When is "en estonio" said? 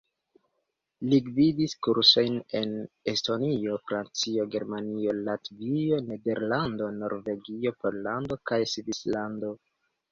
2.61-3.77